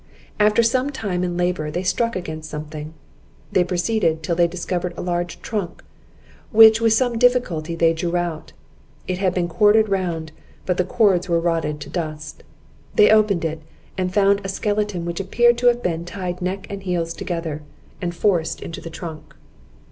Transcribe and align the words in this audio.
After 0.39 0.63
some 0.63 0.89
time 0.89 1.23
and 1.23 1.37
labour 1.37 1.69
they 1.69 1.83
struck 1.83 2.15
against 2.15 2.49
something. 2.49 2.95
They 3.51 3.63
proceeded 3.63 4.23
till 4.23 4.35
they 4.35 4.47
discovered 4.47 4.95
a 4.97 5.01
large 5.03 5.39
trunk, 5.43 5.83
which 6.51 6.81
with 6.81 6.93
some 6.93 7.19
difficulty 7.19 7.75
they 7.75 7.93
drew 7.93 8.17
out. 8.17 8.51
It 9.07 9.19
had 9.19 9.35
been 9.35 9.47
corded 9.47 9.89
round, 9.89 10.31
but 10.65 10.77
the 10.77 10.85
cords 10.85 11.29
were 11.29 11.39
rotted 11.39 11.79
to 11.81 11.89
dust. 11.91 12.41
They 12.95 13.11
opened 13.11 13.45
it, 13.45 13.61
and 13.95 14.11
found 14.11 14.41
a 14.43 14.49
skeleton 14.49 15.05
which 15.05 15.19
appeared 15.19 15.59
to 15.59 15.67
have 15.67 15.83
been 15.83 16.03
tied 16.03 16.41
neck 16.41 16.65
and 16.67 16.81
heels 16.81 17.13
together, 17.13 17.61
and 18.01 18.15
forced 18.15 18.59
into 18.59 18.81
the 18.81 18.89
trunk. 18.89 19.35